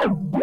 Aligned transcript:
Welcome 0.00 0.40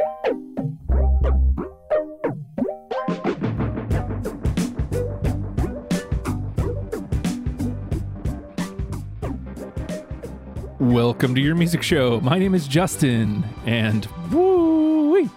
to 11.34 11.42
your 11.42 11.56
music 11.56 11.82
show. 11.82 12.22
My 12.22 12.38
name 12.38 12.54
is 12.54 12.68
Justin, 12.68 13.44
and 13.66 14.06
woo 14.32 15.28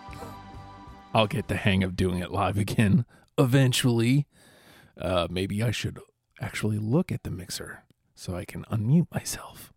I'll 1.14 1.26
get 1.26 1.48
the 1.48 1.56
hang 1.56 1.82
of 1.82 1.96
doing 1.96 2.18
it 2.18 2.30
live 2.30 2.58
again 2.58 3.06
eventually. 3.38 4.26
Uh, 5.00 5.28
maybe 5.30 5.62
I 5.62 5.70
should 5.70 5.98
actually 6.42 6.78
look 6.78 7.10
at 7.10 7.22
the 7.22 7.30
mixer 7.30 7.84
so 8.14 8.36
I 8.36 8.44
can 8.44 8.64
unmute 8.64 9.06
myself. 9.14 9.72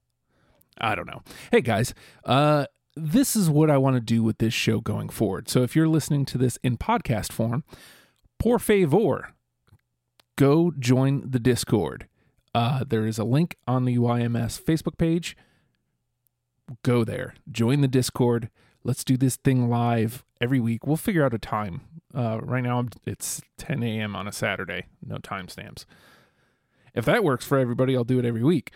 I 0.78 0.96
don't 0.96 1.08
know. 1.08 1.22
Hey 1.50 1.62
guys, 1.62 1.94
uh, 2.26 2.66
this 2.96 3.36
is 3.36 3.50
what 3.50 3.70
I 3.70 3.78
want 3.78 3.96
to 3.96 4.02
do 4.02 4.24
with 4.24 4.38
this 4.38 4.54
show 4.54 4.80
going 4.80 5.10
forward. 5.10 5.50
So 5.50 5.64
if 5.64 5.76
you're 5.76 5.88
listening 5.88 6.26
to 6.26 6.38
this 6.38 6.58
in 6.64 6.78
podcast 6.78 7.32
form, 7.32 7.64
por 8.40 8.60
favor, 8.60 9.34
go 10.36 10.72
join 10.78 11.30
the 11.30 11.40
Discord. 11.40 12.08
Uh, 12.54 12.84
there 12.88 13.08
is 13.08 13.18
a 13.18 13.24
link 13.24 13.56
on 13.68 13.86
the 13.86 13.98
UIMS 13.98 14.62
Facebook 14.62 14.98
page 14.98 15.36
go 16.84 17.04
there, 17.04 17.36
join 17.52 17.82
the 17.82 17.88
Discord. 17.88 18.50
Let's 18.84 19.04
do 19.04 19.18
this 19.18 19.36
thing 19.38 19.70
live 19.70 20.24
every 20.42 20.60
week. 20.60 20.86
We'll 20.86 20.98
figure 20.98 21.24
out 21.24 21.34
a 21.34 21.40
time. 21.40 21.82
Uh, 22.14 22.40
right 22.42 22.64
now, 22.64 22.86
it's 23.06 23.42
10 23.58 23.84
a.m. 23.84 24.16
on 24.16 24.28
a 24.28 24.32
Saturday, 24.32 24.86
no 25.06 25.18
timestamps. 25.18 25.86
If 26.94 27.06
that 27.06 27.24
works 27.24 27.46
for 27.46 27.58
everybody, 27.58 27.96
I'll 27.96 28.04
do 28.04 28.20
it 28.20 28.26
every 28.26 28.44
week. 28.44 28.72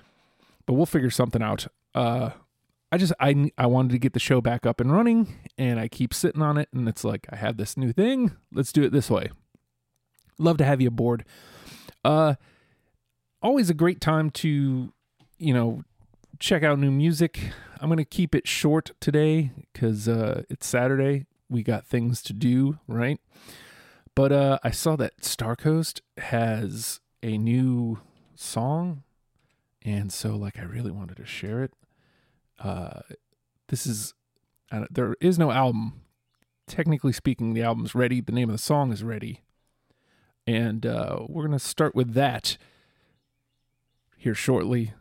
But 0.65 0.73
we'll 0.73 0.85
figure 0.85 1.09
something 1.09 1.41
out. 1.41 1.67
Uh, 1.93 2.31
I 2.91 2.97
just 2.97 3.13
I 3.19 3.51
I 3.57 3.67
wanted 3.67 3.91
to 3.91 3.99
get 3.99 4.13
the 4.13 4.19
show 4.19 4.41
back 4.41 4.65
up 4.65 4.79
and 4.79 4.91
running, 4.91 5.35
and 5.57 5.79
I 5.79 5.87
keep 5.87 6.13
sitting 6.13 6.41
on 6.41 6.57
it, 6.57 6.69
and 6.73 6.87
it's 6.87 7.03
like 7.03 7.27
I 7.29 7.35
have 7.35 7.57
this 7.57 7.75
new 7.77 7.91
thing. 7.91 8.31
Let's 8.51 8.71
do 8.71 8.83
it 8.83 8.91
this 8.91 9.09
way. 9.09 9.29
Love 10.37 10.57
to 10.57 10.65
have 10.65 10.79
you 10.79 10.87
aboard. 10.87 11.25
Uh, 12.05 12.35
always 13.41 13.69
a 13.69 13.73
great 13.73 13.99
time 13.99 14.29
to 14.29 14.93
you 15.37 15.53
know 15.53 15.83
check 16.39 16.63
out 16.63 16.79
new 16.79 16.91
music. 16.91 17.51
I'm 17.79 17.95
to 17.95 18.05
keep 18.05 18.33
it 18.33 18.47
short 18.47 18.91
today 18.99 19.51
because 19.73 20.07
uh, 20.07 20.43
it's 20.49 20.65
Saturday. 20.65 21.25
We 21.49 21.63
got 21.63 21.85
things 21.85 22.21
to 22.23 22.33
do, 22.33 22.79
right? 22.87 23.19
But 24.15 24.31
uh, 24.31 24.59
I 24.63 24.71
saw 24.71 24.95
that 24.95 25.21
Starcoast 25.21 26.01
has 26.17 26.99
a 27.21 27.37
new 27.37 27.99
song. 28.35 29.03
And 29.83 30.11
so, 30.11 30.35
like, 30.35 30.57
I 30.57 30.63
really 30.63 30.91
wanted 30.91 31.17
to 31.17 31.25
share 31.25 31.63
it. 31.63 31.71
Uh, 32.59 33.01
this 33.67 33.85
is, 33.85 34.13
there 34.89 35.15
is 35.21 35.37
no 35.37 35.51
album. 35.51 36.01
Technically 36.67 37.13
speaking, 37.13 37.53
the 37.53 37.63
album's 37.63 37.95
ready. 37.95 38.19
The 38.19 38.33
name 38.33 38.49
of 38.49 38.53
the 38.53 38.61
song 38.61 38.91
is 38.91 39.03
ready. 39.03 39.43
And 40.45 40.85
uh, 40.85 41.19
we're 41.27 41.47
to 41.57 41.59
start 41.59 41.95
with 41.95 42.13
that 42.13 42.57
here 44.17 44.35
shortly. 44.35 44.93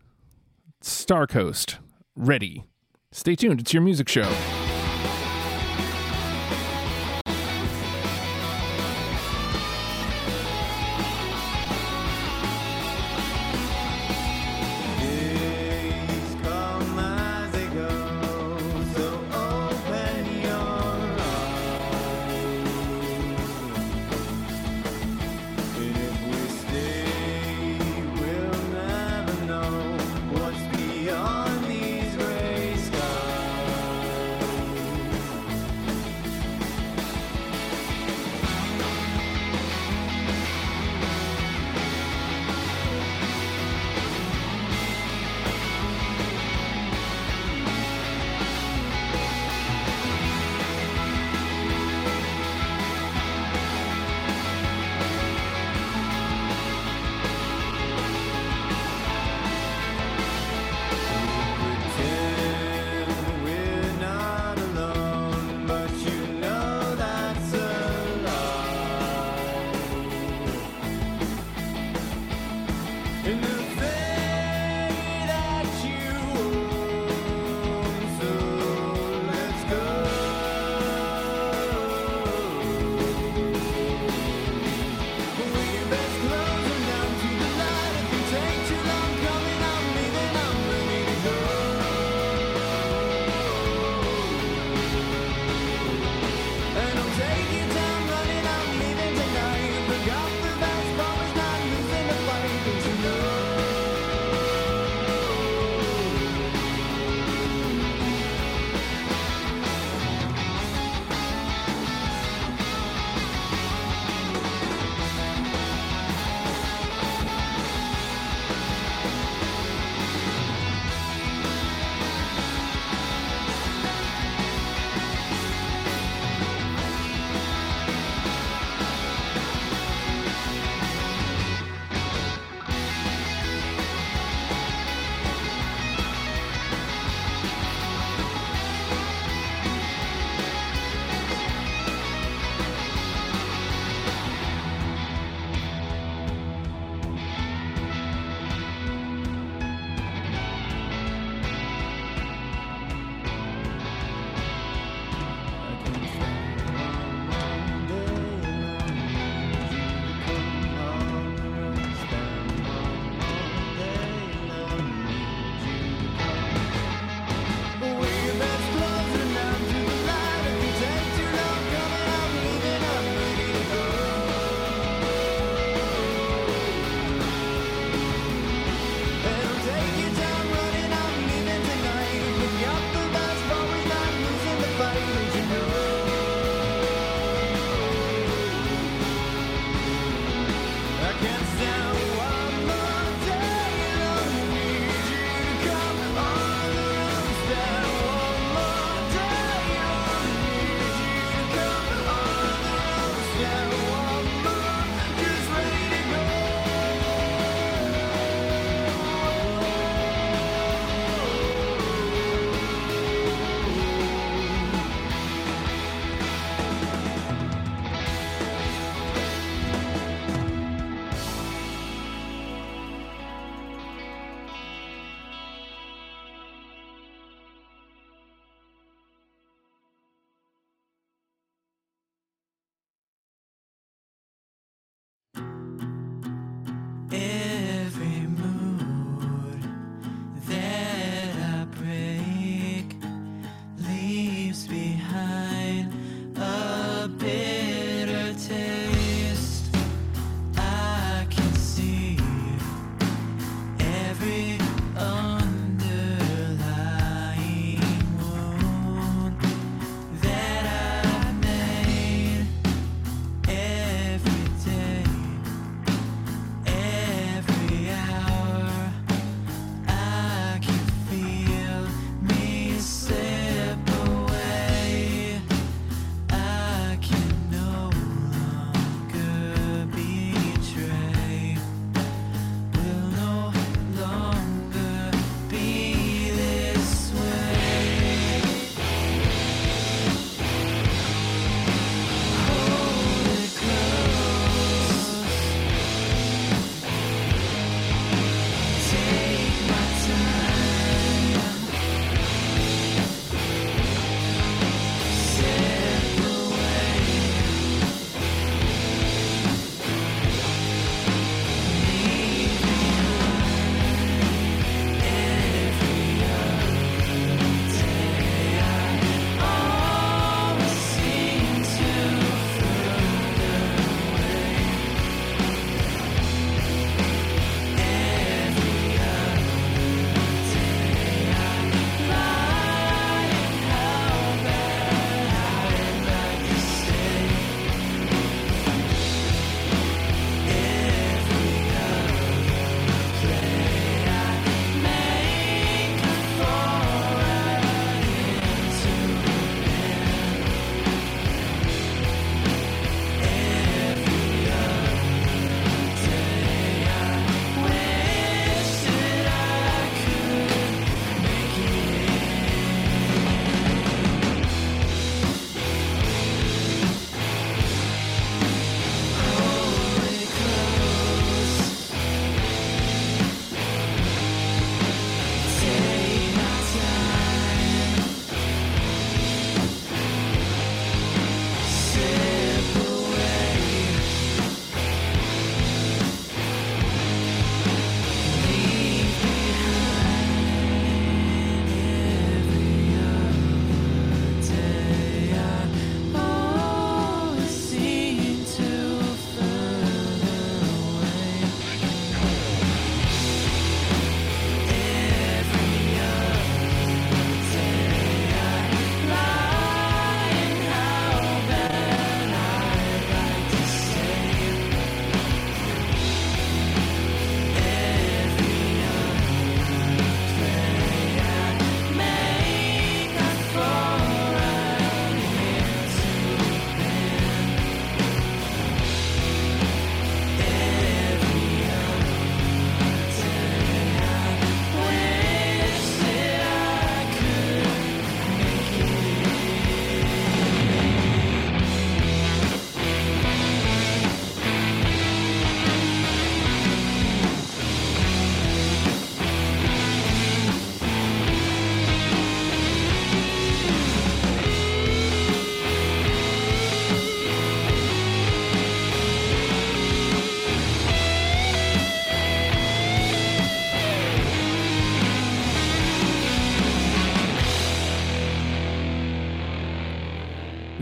Star 0.81 1.27
Coast, 1.27 1.79
ready. 2.15 2.65
Stay 3.11 3.35
tuned, 3.35 3.61
it's 3.61 3.73
your 3.73 3.83
music 3.83 4.09
show. 4.09 4.33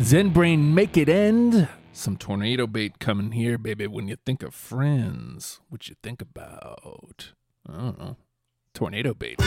Zen 0.05 0.29
Brain 0.29 0.75
Make 0.75 0.99
It 0.99 1.09
End. 1.09 1.67
Some 1.95 2.19
tornado 2.19 2.67
bait 2.67 2.99
coming 2.99 3.33
here, 3.33 3.57
baby. 3.57 3.87
When 3.87 4.07
you 4.07 4.17
think 4.27 4.43
of 4.43 4.55
friends, 4.55 5.61
what 5.71 5.89
you 5.89 5.97
think 6.03 6.21
about? 6.21 7.33
I 7.67 7.73
don't 7.73 7.99
know. 7.99 8.17
Tornado 8.75 9.15
bait. 9.15 9.41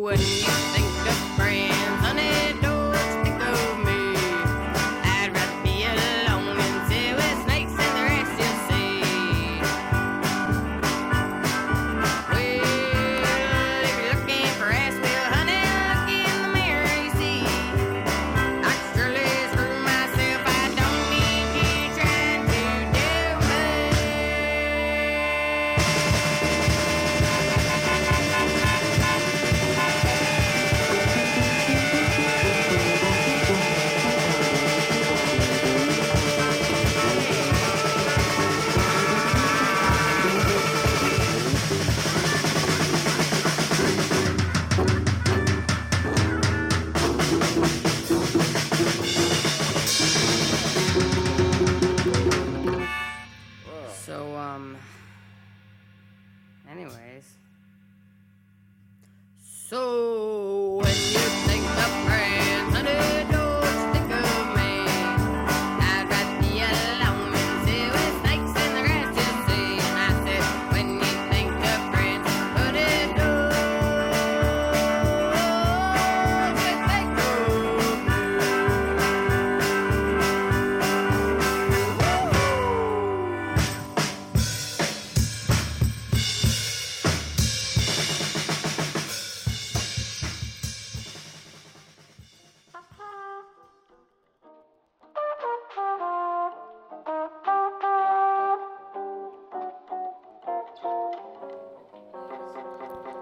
When 0.00 0.18
you 0.18 0.24
think 0.72 1.08
of 1.08 1.29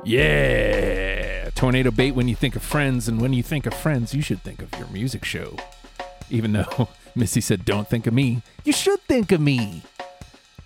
Yeah. 0.04 1.50
Tornado 1.54 1.90
bait 1.90 2.12
when 2.12 2.28
you 2.28 2.36
think 2.36 2.56
of 2.56 2.62
friends, 2.62 3.08
and 3.08 3.20
when 3.20 3.32
you 3.32 3.42
think 3.42 3.66
of 3.66 3.74
friends, 3.74 4.14
you 4.14 4.22
should 4.22 4.42
think 4.42 4.62
of 4.62 4.72
your 4.78 4.88
music 4.88 5.24
show. 5.24 5.56
Even 6.30 6.52
though 6.52 6.88
Missy 7.14 7.40
said, 7.40 7.64
don't 7.64 7.88
think 7.88 8.06
of 8.06 8.14
me, 8.14 8.42
you 8.64 8.72
should 8.72 9.00
think 9.02 9.32
of 9.32 9.40
me. 9.40 9.82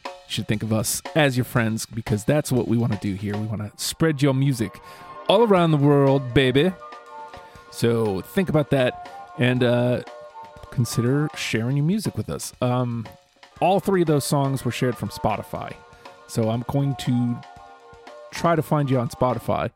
You 0.05 0.11
should 0.29 0.49
think 0.49 0.63
of 0.63 0.73
us 0.73 1.03
as 1.15 1.37
your 1.37 1.45
friends 1.45 1.87
because 1.87 2.25
that's 2.25 2.53
what 2.53 2.69
we 2.69 2.77
want 2.77 2.93
to 2.93 2.99
do 2.99 3.15
here. 3.15 3.37
We 3.37 3.47
want 3.47 3.63
to 3.63 3.73
spread 3.83 4.23
your 4.23 4.35
music 4.35 4.81
all 5.29 5.43
around 5.43 5.71
the 5.71 5.77
world, 5.77 6.35
baby. 6.35 6.73
So 7.71 8.21
think 8.21 8.49
about 8.49 8.71
that 8.71 9.11
and 9.39 9.65
uh, 9.65 10.03
consider 10.71 11.29
sharing 11.35 11.77
your 11.77 11.87
music 11.87 12.17
with 12.17 12.29
us. 12.29 12.53
Um, 12.61 13.07
all 13.61 13.81
three 13.81 14.03
of 14.03 14.09
those 14.09 14.25
songs 14.25 14.65
were 14.65 14.73
shared 14.73 14.97
from 14.97 15.09
Spotify. 15.09 15.75
So 16.27 16.51
I'm 16.51 16.65
going 16.69 16.97
to 16.97 17.41
try 18.33 18.57
to 18.57 18.63
find 18.63 18.91
you 18.91 18.99
on 18.99 19.09
Spotify. 19.09 19.71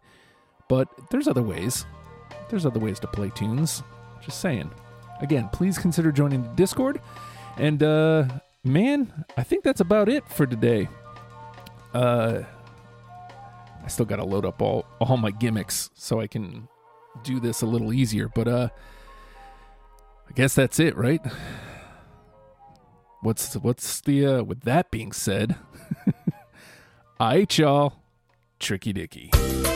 But 0.69 0.89
there's 1.11 1.29
other 1.29 1.43
ways. 1.43 1.87
There's 2.49 2.67
other 2.67 2.81
ways 2.81 2.99
to 3.01 3.07
play 3.07 3.31
tunes. 3.35 3.83
Just 4.21 4.41
saying. 4.41 4.71
Again, 5.21 5.49
please 5.53 5.79
consider 5.79 6.11
joining 6.11 6.43
the 6.43 6.49
Discord. 6.51 7.01
And 7.57 7.83
uh 7.83 8.25
man, 8.65 9.25
I 9.37 9.45
think 9.45 9.63
that's 9.63 9.81
about 9.81 10.09
it 10.09 10.29
for 10.29 10.47
today. 10.47 10.89
Uh 11.95 12.43
I 13.85 13.89
still 13.89 14.07
got 14.07 14.17
to 14.17 14.25
load 14.25 14.45
up 14.45 14.61
all 14.61 14.85
all 15.01 15.17
my 15.17 15.31
gimmicks 15.31 15.91
so 15.95 16.21
I 16.21 16.27
can 16.27 16.67
do 17.23 17.39
this 17.39 17.63
a 17.63 17.67
little 17.67 17.93
easier, 17.93 18.29
but 18.29 18.49
uh 18.49 18.69
I 20.29 20.33
guess 20.33 20.55
that's 20.55 20.81
it, 20.81 20.97
right? 20.97 21.21
What's 23.23 23.55
what's 23.55 24.01
the 24.01 24.27
uh 24.27 24.43
with 24.43 24.63
that 24.63 24.91
being 24.91 25.13
said? 25.13 25.57
All 27.19 27.29
right, 27.29 27.59
y'all. 27.59 27.95
Tricky 28.67 28.93
Dicky. 28.93 29.76